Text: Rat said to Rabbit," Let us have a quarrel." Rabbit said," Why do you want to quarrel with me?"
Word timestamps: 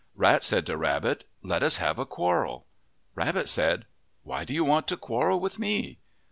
Rat 0.15 0.43
said 0.43 0.65
to 0.65 0.77
Rabbit," 0.77 1.25
Let 1.43 1.61
us 1.61 1.77
have 1.77 1.99
a 1.99 2.07
quarrel." 2.07 2.65
Rabbit 3.13 3.47
said," 3.47 3.85
Why 4.23 4.43
do 4.45 4.51
you 4.51 4.63
want 4.63 4.87
to 4.87 4.97
quarrel 4.97 5.39
with 5.39 5.59
me?" 5.59 5.99